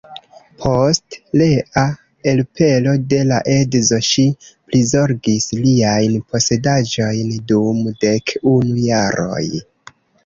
Post 0.61 1.17
rea 1.41 1.81
elpelo 2.31 2.95
de 3.11 3.19
la 3.31 3.37
edzo 3.55 3.99
ŝi 4.07 4.25
prizorgis 4.47 5.47
liajn 5.67 6.17
posedaĵojn 6.33 7.37
dum 7.53 7.83
dek 8.07 8.35
unu 8.55 8.81
jaroj. 8.89 9.45